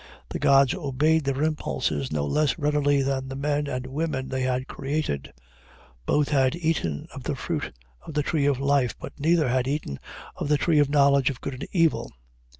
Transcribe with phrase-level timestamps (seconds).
[0.29, 4.67] The gods obeyed their impulses not less readily than the men and women they had
[4.67, 5.31] created;
[6.07, 9.99] both had eaten of the fruit of the tree of life, but neither had eaten
[10.35, 12.11] of the tree of knowledge of good and evil.